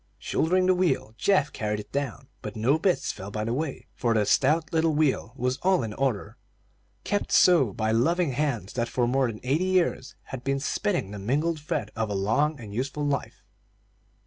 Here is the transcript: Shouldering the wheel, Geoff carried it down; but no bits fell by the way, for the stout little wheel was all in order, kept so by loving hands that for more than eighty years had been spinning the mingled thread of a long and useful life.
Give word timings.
Shouldering 0.17 0.65
the 0.65 0.73
wheel, 0.73 1.13
Geoff 1.19 1.53
carried 1.53 1.79
it 1.79 1.91
down; 1.91 2.27
but 2.41 2.55
no 2.55 2.79
bits 2.79 3.11
fell 3.11 3.29
by 3.29 3.43
the 3.43 3.53
way, 3.53 3.85
for 3.93 4.15
the 4.15 4.25
stout 4.25 4.73
little 4.73 4.95
wheel 4.95 5.31
was 5.35 5.57
all 5.57 5.83
in 5.83 5.93
order, 5.93 6.37
kept 7.03 7.31
so 7.31 7.71
by 7.71 7.91
loving 7.91 8.31
hands 8.31 8.73
that 8.73 8.89
for 8.89 9.05
more 9.07 9.27
than 9.27 9.39
eighty 9.43 9.65
years 9.65 10.15
had 10.23 10.43
been 10.43 10.59
spinning 10.59 11.11
the 11.11 11.19
mingled 11.19 11.59
thread 11.59 11.91
of 11.95 12.09
a 12.09 12.15
long 12.15 12.59
and 12.59 12.73
useful 12.73 13.05
life. 13.05 13.43